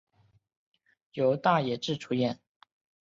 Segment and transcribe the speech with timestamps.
[1.13, 2.39] 由大野智主演。